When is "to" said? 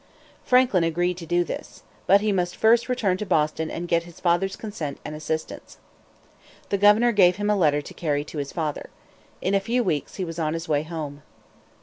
1.17-1.27, 3.17-3.25, 7.83-7.93, 8.23-8.39